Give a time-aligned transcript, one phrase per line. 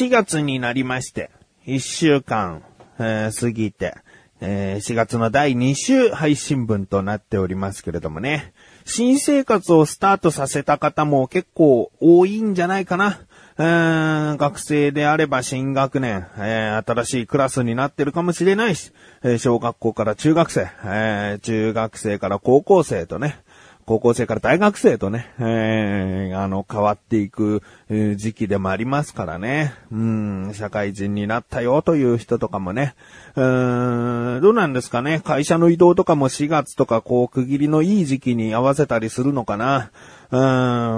[0.00, 1.28] 4月になりまして、
[1.66, 2.62] 1週間、
[2.98, 3.94] えー過ぎて、
[4.40, 8.54] えー4月の第2週配信分となっておりますけれどもね、
[8.86, 13.20] 新生活をスタートさせた方も結構多いんじゃないかな。
[13.58, 23.38] えー学生であれば新学年、えー新しいクラスになってるかもしれないし、えー小学校から中学生、え中学生から高校生とね、
[23.90, 27.60] 高校生から大学生とね、えーあの、変わっていく
[28.14, 29.74] 時期でもありますからね。
[29.90, 32.94] うん、社会人になったよという人とかもね。
[33.34, 35.20] うーん、どうなんですかね。
[35.24, 39.90] 会社の移動とかも4月とかこう区切りのいい時期に合わせたりするのかな。
[40.30, 40.36] う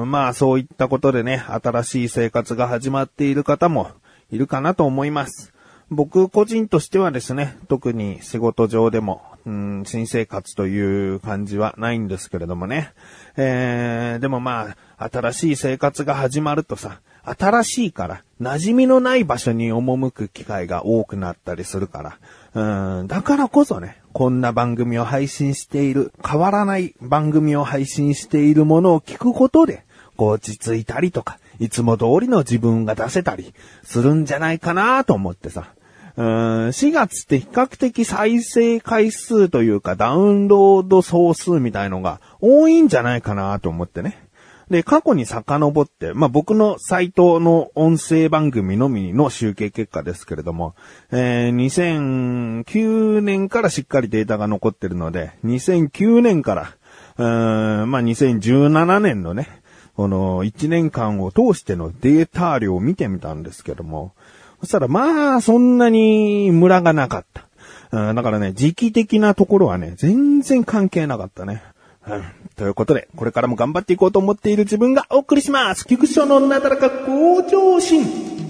[0.04, 3.88] ん、まあそういったことでね、新しい生活が始まっている方も
[4.30, 5.54] いるかなと思います。
[5.92, 12.92] 僕個人としてはですね、特に仕事上でも、うん、新生活という感じはないんですけれどもね。
[13.36, 22.18] えー、でもまあ、新しい生活が始まるとさ、新しいから、馴染みのない場所に赴く機会が多くなったりするか
[22.54, 29.84] ら、うん、だからこそね、こんな番組を配信している、変わらない番組を配信しているものを聞くことで、
[30.16, 35.68] こう落ち着いたりとか、いつも通りの自分が出せたりするんじゃないかなと思ってさ。
[36.16, 36.24] うん
[36.68, 44.28] 4月って比較的再生回数というかダウンロード総数みたいのが多いんじゃないかなと思ってね。
[44.72, 50.74] で、過去に遡って、まあ、僕のサイトの音声番組のみの集計結果ですけれども、
[51.10, 56.74] えー2009年からしっかりデータが残ってるので、2009年から、
[57.18, 59.48] うーんまあ、2017年のね、
[59.94, 64.14] この1年間を通してのデータ量を見てみたんですけども、
[64.62, 67.46] そしたらまあ、そんなにムラがなかった。
[67.90, 71.62] うんだからね、時期的なところはね、全然関係なかったね。
[72.06, 72.24] うん
[72.56, 75.84] ということで、これからも頑張っていこうと思っている自分がお送りします。
[75.84, 78.41] 菊池のなだらか向上心。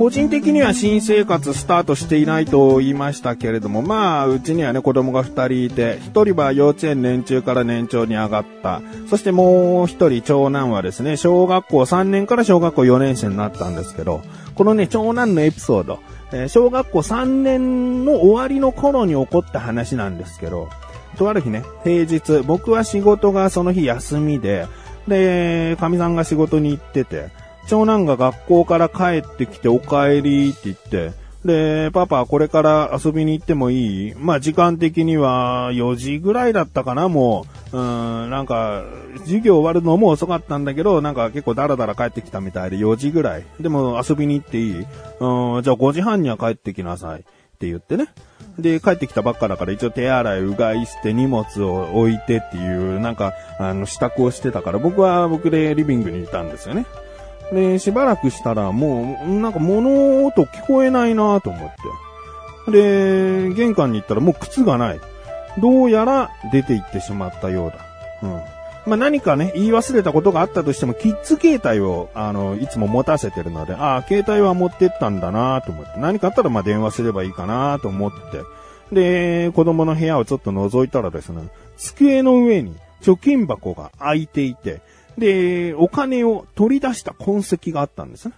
[0.00, 8.80] 個人的には新生活スタートしていないと言いましたけれども、まあ、うちにはね、子供が二人いて、一人は幼稚園年中から年長に上がった。
[9.10, 14.22] そしてもう一人、長男はですね、小学校3年から小学校4年生になったんですけど、
[14.54, 15.98] このね、長男のエピソード、
[16.32, 20.70] えー小学校3年の終わりの頃に起こった話なんですけど、
[21.18, 24.66] とある日ね、平日、僕は仕事がその日休みで、
[25.08, 27.28] で、神さんが仕事に行ってて、
[27.70, 31.12] 長男が学校から帰ってきてお帰りって言って、
[31.44, 34.14] で、パパこれから遊びに行ってもいい？
[34.16, 37.78] まあ時間的には4時ぐらいだったかな、もう。
[37.78, 38.82] うん、なんか、
[39.20, 43.46] 授業終わるのも遅かったんだけど、なんか結構ダラダラ帰ってきたみたいで4時ぐらい。
[43.60, 44.72] でも遊びに行っていい？
[44.74, 47.20] うん、じゃあ5時半には帰ってきなさい。
[47.20, 47.22] っ
[47.60, 48.08] て言ってね。
[48.58, 56.84] で、帰ってきたばっかだから一応手洗い、うがいして荷物を置いてっていう、なんか、あの、支度をしてたから、僕は僕でリビングにいたんですよね。
[57.52, 61.74] で、しばらくしたらもう、なんか物音聞こえないなと思っ
[62.66, 62.70] て。
[62.70, 65.00] で、玄関に行ったらもう靴がない。
[65.58, 67.78] どうやら出て行ってしまったようだ。
[68.22, 68.40] うん。
[68.86, 78.42] まあ、何かね、言い忘れたことがあったとしても、キッズ携帯を、あの、いつも持たせてるので、ああ、携帯は持ってったんだなと思って、何かあったらま電話すればいいかなと思って、
[78.92, 84.80] で、子供の部屋をちょっと覗いたらですね、机の上に貯金箱が開いていて、
[85.20, 88.34] で、お金を取り出した痕跡があったんですね。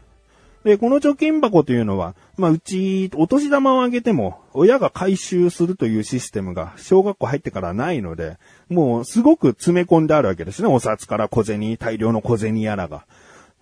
[0.64, 8.36] で、この貯金箱というのは、まあ、うち、お年玉をあげても、親が回収するというシステムが、小学校入ってからないので、
[8.68, 10.68] もう、すごく詰め込んであるわけですね。
[10.68, 13.06] お札から小銭、大量の小銭やらが。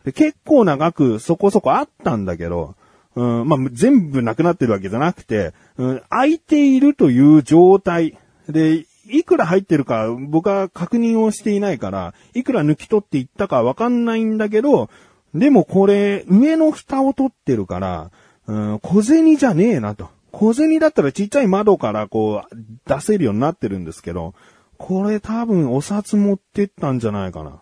[0.04, 2.74] で結構な額、そこそこあったんだけど、
[3.16, 8.16] うん、まあ、全部なくなってるわけじゃなくて、うん、空いているという状態
[8.48, 14.90] で、いくら入ってるか僕は確認をしていないから、いくら抜き取っていったかわかんないんだけど、
[15.34, 18.10] でもこれ、上の蓋を取ってるから、
[18.46, 20.08] うん、小銭じゃねえなと。
[20.32, 24.34] 小銭だったらちっちゃい窓からこう出せるようになってるんですけど、
[24.76, 27.60] これ多分お札持ってったんじゃないかな。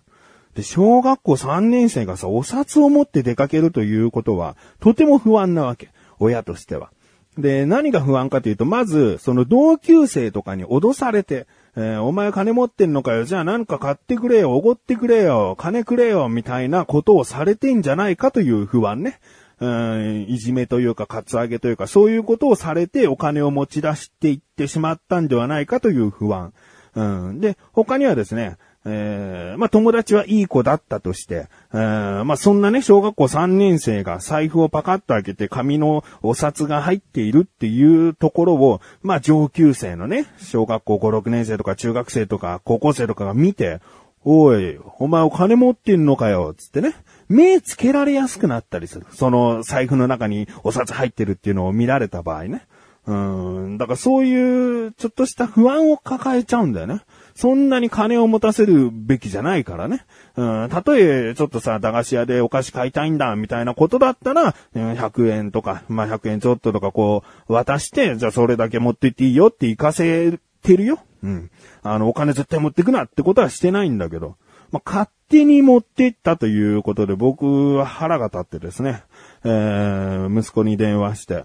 [0.54, 5.90] で、小学校3年生がさ、お札を持って出かけるということは、とても不安なわけ。
[6.18, 6.90] 親としては。
[7.38, 11.46] で、何が不安かというと、まず、その同級生とかに脅されて、
[11.76, 19.20] えーお前金持ってんのかよ、じゃあなんか買ってくれよ、おごってくれよ、金くれよ、みたいなことをされてんじゃないかという不安ね。
[19.60, 26.52] うん、いじめというか、カツアゲというか、そういうことをされてお金を持ち出していってしまったんではないかという不安。
[26.94, 43.80] うん、で、他にはですね、えー、まあ友達はいい子だったとして、えー、まあそんなね、小学校3年生が財布をパカッと開けて紙のお札が入っているっていうところを、まあ上級生のね、小学校5、6年生とか中学生とか高校生とかが見て、
[44.24, 46.94] おい、お前お金持ってんのかよ、つってね。
[47.28, 49.06] 目つけられやすくなったりする。
[49.12, 52.66] その財布の中にお札入ってるっていうのを見られた場合ね。
[53.06, 53.78] うん。
[53.78, 57.02] だからそういうちょっとした不安を抱えちゃうんだよね。
[57.38, 60.04] そんなに金を持たせるべきじゃないからね。
[60.34, 70.98] うん、たとえ、ちょっとさ、駄菓子屋でお菓子買いたいんだ、みたいなことだったら、100円とか、まあ、100円ちょっととかこう、渡して、じゃあそれだけ持ってっていいよって行かせてるよ。
[71.22, 71.50] うん。
[71.84, 74.34] あの、お金絶対持ってくなってことはしてないんだけど、
[74.72, 79.04] まあ、勝手に持ってったということで僕は腹が立ってですね、
[79.44, 81.44] えー、息子に電話して、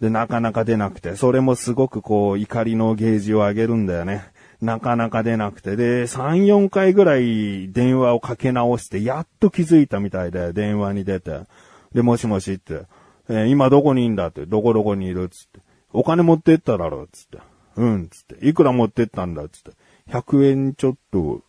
[0.00, 4.32] で、なかなか出なくて、それもすごくこう、怒りのゲージを上げるんだよね。
[4.60, 11.42] なかなか出なくて、で、3、4回ぐらい電話をかけ直して、やっと気づいたみたいで、電話に出て、
[11.94, 12.82] で、もしもしって、
[13.28, 15.60] えー、今どこにいんだって、どこどこにいるっつって、
[15.92, 17.38] お金持ってっただろっつって、
[17.76, 19.70] うん、つって、いくら持ってったんだっつって、
[20.10, 21.40] 100円ちょっと、っ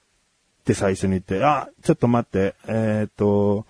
[0.66, 3.66] て最初に言って、あ、ちょっと待って、えっ、と、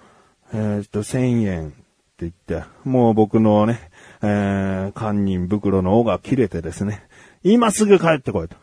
[0.53, 1.77] えっ、と、1000円って
[2.21, 3.89] 言って、もう僕のね、
[4.21, 7.03] えー、堪忍袋の尾が切れてですね、
[7.43, 8.57] 今すぐ帰ってこいと。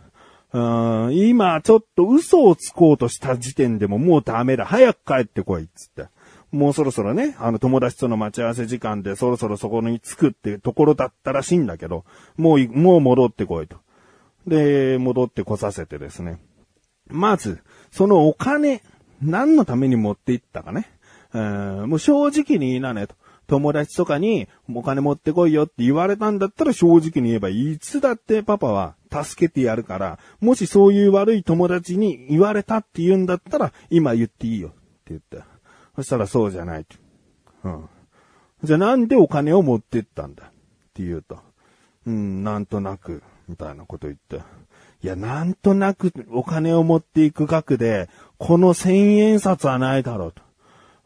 [0.57, 4.65] うん今ちょっと嘘をつこうとした時点でももうダメだ。
[4.65, 5.69] 早く帰ってこい。
[5.75, 6.07] つって。
[6.51, 12.07] もうそろそろね、あの友達との待ち合わせ時間でそろそろそこに着くってところだったらしいんだけど、
[12.39, 13.77] もう、もう戻ってこいと。
[14.47, 16.39] で、戻ってこさせてですね。
[17.09, 17.61] まず、
[17.91, 18.83] そのお金、
[19.21, 20.91] 何のために持って行ったかね。
[21.35, 23.15] うんもう正直に言いなねと。
[23.47, 34.79] 友達とかにお金持ってこいよって言われたんだったら正直に言えばいつだってパパは助けてやるから、もしそういう悪い友達に言われたって言うんだったら今言っていいよって
[35.11, 35.47] 言った。
[35.97, 36.97] そしたらそうじゃないと。
[37.65, 37.89] うん。
[38.63, 40.51] じゃあなんでお金を持ってったんだっ
[40.95, 41.39] て言うと。
[42.07, 44.45] うん、なんとなく、みたいなこと言って。
[45.03, 48.09] いや、なんとなくお金を持っていく額で、
[48.39, 50.43] この千円札はないだろうと。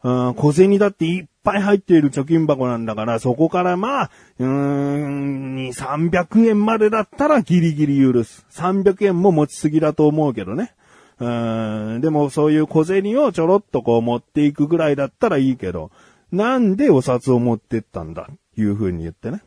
[0.03, 8.45] うん、小銭だっていっぱい入っている貯金箱なんだから、そこからまあ、うーん、2、300円までだったらギリギリ許す。
[8.51, 10.73] 300円も持ちすぎだと思うけどね。
[11.19, 15.91] うーん、でもそういう小銭をちょろっとこう持っていくぐらいだったらいいけど、
[16.31, 18.27] なんでお札を持ってったんだ
[18.57, 19.41] いう風に言ってね。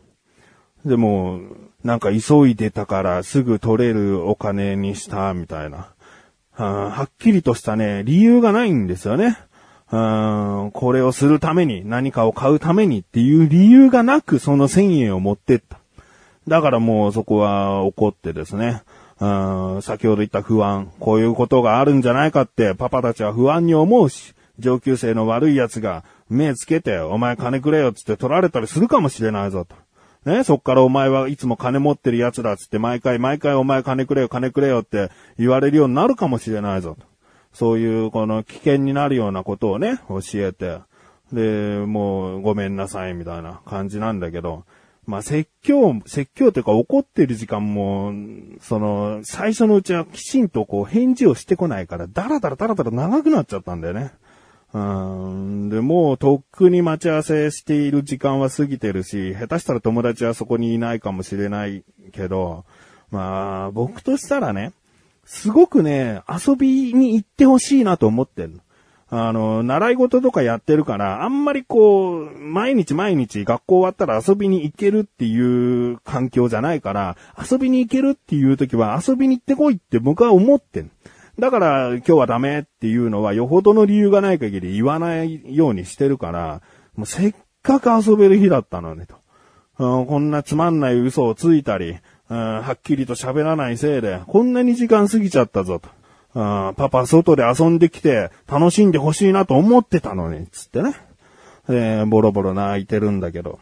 [0.85, 1.41] でも、
[1.83, 5.95] なんか急いでたからすぐ取れるお金にしたみたいな。
[6.57, 9.39] はっきりとしたね、理由がないんですよね。
[9.95, 15.79] うーん、これをするために、何かを買うためにっていう理由がなく、その1000円を持ってった。
[16.49, 18.83] だからもうそこは怒ってですね。
[19.21, 29.77] うん、先ほど言った不安、こういうことがあるんじゃないかってパパたちは不安に思うし、上級生の悪い奴が目つけて、お前金くれよっつって取られたりするかもしれないぞと。
[30.29, 37.14] ね、そっからお前はいつも金持ってる奴だつって毎回毎回お前金くれよ金くれよって言われるようになるかもしれないぞと。
[37.55, 40.81] そういうこの危険になるようなことをね、教えて、
[41.33, 44.65] で、もうごめんなさいみたいな感じなんだけど、
[45.07, 48.13] まあ説教、説教というか怒ってる時間も、
[48.61, 54.13] その、最初のうちはきちんとこう返事をしてこないから、だらだらだらだら長くなっちゃったんだよね。
[54.73, 55.69] うん。
[55.69, 62.65] で、もうとっくに待ち合わせしている時間は過ぎてるし、下手したら友達はそこにいないかもしれないけど、
[63.13, 64.73] まあ、僕としたらね、
[65.25, 68.61] すごくね、遊びに行ってほしいなと思ってる
[69.17, 80.91] あの、習い事とかやってるから、あんまりこう、毎日毎日学校終わったら遊びに行けるっていう環境じゃないから、遊びに行けるっていう時は遊びに行ってこいって僕は思ってん。
[81.39, 86.63] だから今日はダメっていうのはよほどの理由がない限り言わないようにしてるから、
[86.97, 89.17] もうせっかく遊べる日だったのねと。
[89.77, 95.89] こんなつまんない嘘をついたり、はっきりと喋らないせいで、こんなに時間過ぎちゃったぞと。
[96.33, 100.95] パパ外で遊んできて楽しんでほしいなと思ってたのに、つってね。
[101.69, 103.59] で、ボロボロ泣いてるんだけど。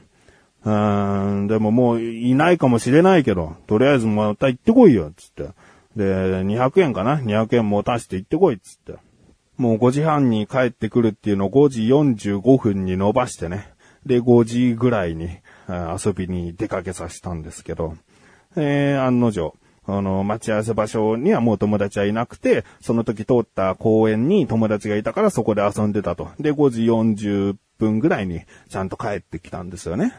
[0.64, 5.48] でももういないかもしれないけど、とりあえずまた行ってこいよ、つって。
[5.96, 8.94] で、200円かな ?200 円持たして行ってこい、つって。
[9.58, 13.68] もう5時半に帰ってくるっていうのを5時45分に伸ばしてね。
[14.06, 15.28] で、5時ぐらいに
[15.68, 17.96] 遊びに出かけさせたんですけど。
[18.56, 19.54] えー、案の定、
[19.84, 26.28] あの、待ち合わせ場所にはもう友達はいなくて、その時通った公園に友達がいたからそこで遊んでたと。
[26.38, 30.14] で、5時40分ぐらいにちゃんと帰ってきたんですよね。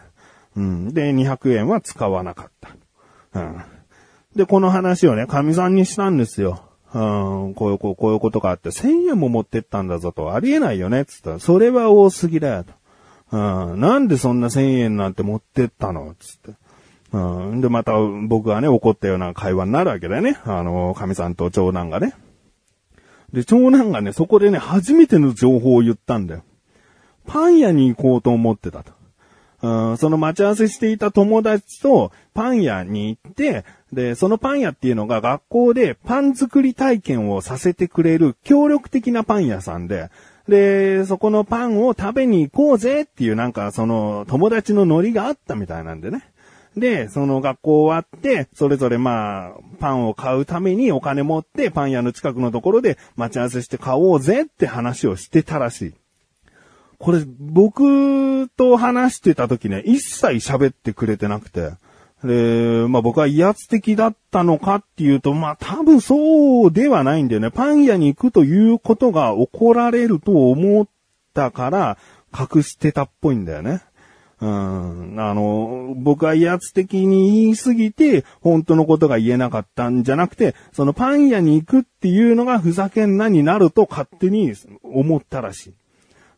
[0.55, 0.93] うん。
[0.93, 2.51] で、200円は使わなかっ
[3.31, 3.39] た。
[3.39, 3.63] うん。
[4.35, 6.61] で、この話をね、神さんにしたんですよ。
[6.93, 6.99] う
[7.49, 12.73] ん、こういう、こうこういうことがあって、1000円も持ってったんだぞと、ありえないよね、つったら、それは多すぎだよと。
[13.31, 16.13] うん、なんでそんな1000円なんて持ってったの？
[16.19, 16.51] つって。
[17.13, 17.93] うん、で、また
[18.27, 20.39] 僕がね、怒ったような会話になるわけだよね。
[20.45, 22.15] あの、神さんと長男がね。
[23.31, 26.43] で、長男がね、そこでね、初めての情報を言ったんだよ。
[27.27, 28.91] パン屋に行こうと思ってたと。
[29.61, 40.09] うん、その待ち合わせしていた友達とパン屋に行って、で、そのパン屋っていうのが学校でパン作り体験をさせてくれる協力的なパン屋さんで、
[40.49, 46.32] で、そこのパンを食べに行こうぜっていうなんかその友達のノリがあったみたいなんでね。
[46.77, 55.93] で、その学校終わって、それぞれまあ、パンを買うためにお金持ってパン屋の近くのところで待ち合わせして買おうぜって話をしてたらしい。
[56.97, 61.71] これ、僕と話してた時ね、一切喋ってくれてなくて。
[62.23, 67.51] で、まあ僕は威圧的だったのかっていうと、まあ多分そうではないんだよね。
[67.51, 70.87] パン屋に行くということが起こられると思っ
[71.33, 71.97] たから、
[72.33, 73.81] 隠してたっぽいんだよね。
[74.43, 75.15] うん。
[75.17, 85.73] あの、僕は威圧的に言いすぎて、本当のことが言えなかったんじゃなくて、そのパン屋に行くっていうのがふざけんなになると勝手に思ったらしい。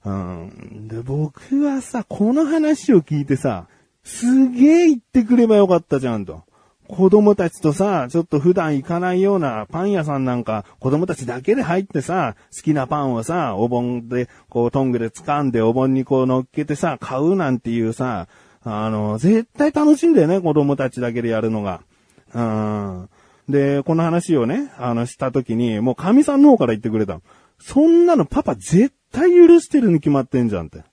[0.05, 0.87] うん。
[0.87, 3.67] で、僕はさ、この話を聞いてさ、
[4.03, 6.43] すげえ言ってくればよかったじゃんと。
[6.87, 18.27] 子供たちとさ、ちょっと普段行かないようなパン屋さんなんか、子供たちだけで入ってさ、好きなパンをさ、お盆で、こうトングで掴んでお盆にこう乗っけてさ、買うなんていうさ、
[18.63, 21.81] あの、絶対楽しいんだよね、子供たちだけでやるのが。
[22.33, 23.09] うん。
[23.49, 27.19] で、この話をね、あの、した時に、もう神さんの方から言ってくれた。
[27.59, 30.83] そんなのパパ絶対許してるに決まってんじゃんって。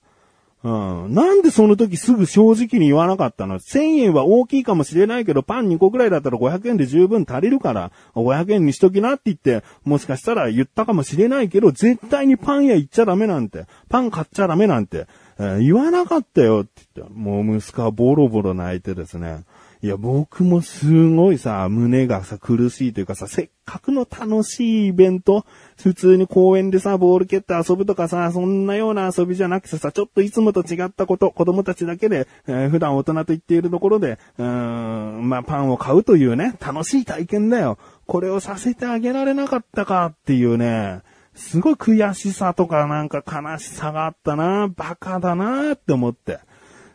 [0.63, 0.69] う
[1.09, 1.13] ん。
[1.13, 19.43] なんでその時すぐ正直に言わなかったの ?1000 円は大きいかもしれないけど、パン2個くらいだったら500円で十分足りるから、500円にしときなって言って、もしかしたら言ったかもしれないけど、絶対にパン屋行っちゃダメなんて、パン買っちゃダメなんて、えー言わなかったよって言って、もう息子はボロボロ泣いてですね。
[19.83, 37.77] いや、僕もすごいさ、胸がさ、苦しいというかさ、せっかくの楽しいイベント、普通に公園でさ、ボール蹴って遊ぶとかさ、そんなような遊びじゃなくてさ、ちょっといつもと違ったこと、子供たちだけで、えー普段大人と言っているところで、うーん、まあ、パンを買うというね、楽しい体験だよ。
[38.07, 41.01] これをさせてあげられなかったかっていうね、
[41.35, 46.39] すごい悔しさとかなんか悲しさがあったな、バカだなって思って。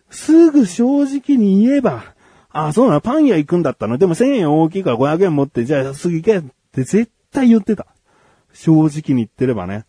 [0.08, 2.16] すぐ正直に言えば、
[2.66, 3.98] あ、そうなの、パン屋行くんだったの？
[3.98, 7.86] でも1000円大きいから500円持って、じゃあすぐ行けって絶対言ってた。
[8.52, 9.84] 正直に言ってればね。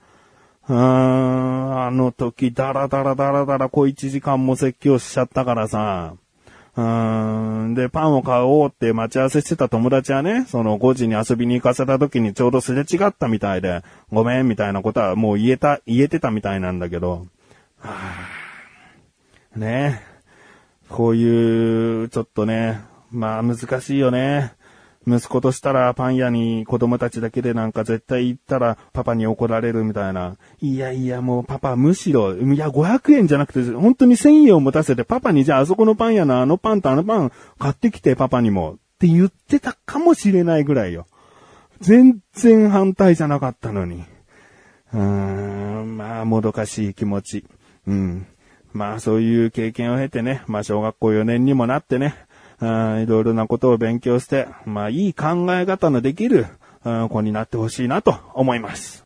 [0.67, 6.13] うーん、あの時、ダラダラダラダラ小1時間も説教しちゃったからさ。
[6.75, 17.25] うーん、で、パンを買おうって待ち合わせしてた友達はね、その5時に遊びに行かせた時にちょうどすれ違ったみたいで、ごめんみたいなことはもう言えた、言えてたみたいなんだけど。
[17.79, 17.89] は
[19.55, 20.08] あね
[20.89, 22.81] こういう、ちょっとね、
[23.11, 24.53] まあ難しいよね。
[25.07, 30.35] 息子としたらパン屋に子供たちだけでなんか絶対行ったらパパに怒られるみたいな。
[30.61, 41.07] いやいやもうパパむしろ、いや500円じゃなくて本当に1000円を持たせてパパにじゃああそこのパン屋のあのパンとあのパン買ってきてパパにもって言ってたかもしれないぐらいよ。
[41.79, 44.03] 全然反対じゃなかったのに。
[44.93, 47.45] うーん、まあもどかしい気持ち。
[47.87, 48.27] うん。
[48.71, 52.15] まあそういう経験を経てね、まあ小学校4年にもなってね、
[52.61, 56.45] いろいろなことを勉強して、まあいい考え方のできる、
[56.83, 59.03] 子になってほしいなと思います。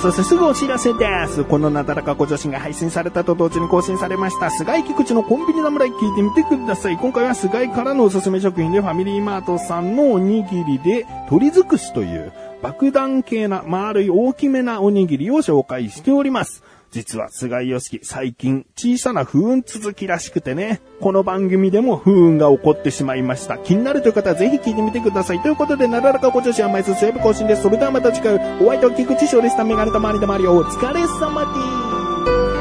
[0.00, 1.44] そしてすぐお知らせです。
[1.44, 6.96] このなだらかご女子が配信されたと同時に更新されました、菅井菊池のコンビニ侍聞いてみてください。
[6.96, 16.62] 今回は菅井からのおすすめ食品でファミリーマートさんのおにぎりで鶏尽くしという爆弾系な丸い大きめなおにぎりを紹介しております。
[16.90, 23.58] 実は菅井良樹、最近小さな不運続きらしくてね、この番組でも不運が起こってしまいました。
[23.58, 25.40] 気になるという方はぜひ聞いてみてください。
[25.40, 27.62] ということで、なだらかご女子は毎週セーブ更新です。
[27.62, 29.64] それではまた次回、お相手は菊池翔でした。
[29.64, 31.44] メガネとマリとマリオ、お疲れ様
[32.54, 32.59] です。